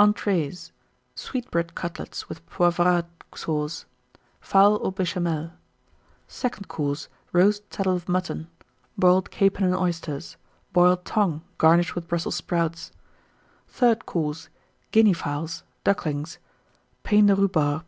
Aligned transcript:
ENTREES. 0.00 0.72
Sweetbread 1.14 1.76
Cutlets, 1.76 2.28
with 2.28 2.44
Poivrade 2.50 3.06
Sauce. 3.36 3.84
Fowl 4.40 4.80
au 4.82 4.90
Béchamel. 4.90 5.52
SECOND 6.26 6.66
COURSE. 6.66 7.06
Roast 7.32 7.72
Saddle 7.72 7.94
of 7.94 8.08
Mutton. 8.08 8.48
Boiled 8.98 9.30
Capon 9.30 9.62
and 9.62 9.76
Oysters. 9.76 10.36
Boiled 10.72 11.04
Tongue, 11.04 11.42
garnished 11.58 11.94
with 11.94 12.08
Brussels 12.08 12.34
Sprouts. 12.34 12.90
THIRD 13.68 14.06
COURSE. 14.06 14.48
Guinea 14.90 15.12
Fowls. 15.12 15.62
Ducklings. 15.84 16.38
Pain 17.04 17.26
de 17.26 17.36
Rhubarb. 17.36 17.84